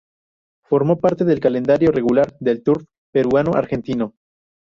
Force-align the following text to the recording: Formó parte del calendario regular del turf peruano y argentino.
Formó 0.63 0.99
parte 0.99 1.25
del 1.25 1.39
calendario 1.39 1.91
regular 1.91 2.35
del 2.39 2.63
turf 2.63 2.83
peruano 3.13 3.51
y 3.53 3.57
argentino. 3.59 4.15